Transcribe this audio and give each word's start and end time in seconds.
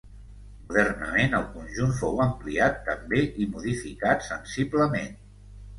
Modernament, 0.69 1.35
el 1.41 1.45
conjunt 1.59 1.93
fou 2.01 2.19
ampliat 2.27 2.81
també 2.89 3.23
i 3.45 3.49
modificat 3.55 4.31
sensiblement. 4.33 5.19